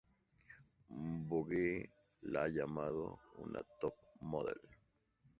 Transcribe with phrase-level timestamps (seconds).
[1.29, 1.87] Vogue
[2.23, 4.59] la ha llamado una top model.